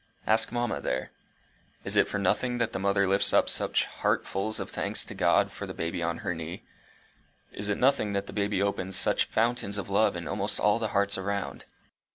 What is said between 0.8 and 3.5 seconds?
there. Is it for nothing that the mother lifts up